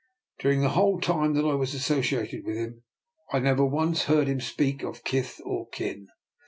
[0.39, 2.81] During the whole time that I was associated with him
[3.31, 6.07] I never once heard him speak of kith or kin.